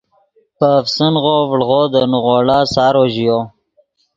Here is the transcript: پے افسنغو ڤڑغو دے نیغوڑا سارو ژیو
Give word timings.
پے 0.57 0.67
افسنغو 0.79 1.35
ڤڑغو 1.49 1.81
دے 1.93 2.01
نیغوڑا 2.11 2.59
سارو 2.73 3.03
ژیو 3.13 3.37